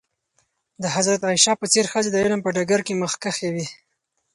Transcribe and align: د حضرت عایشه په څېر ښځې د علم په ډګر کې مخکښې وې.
د 0.81 0.83
حضرت 0.95 1.21
عایشه 1.27 1.53
په 1.61 1.65
څېر 1.71 1.85
ښځې 1.91 2.09
د 2.11 2.17
علم 2.23 2.39
په 2.43 2.49
ډګر 2.55 2.79
کې 2.87 2.99
مخکښې 3.01 3.49
وې. 3.55 3.65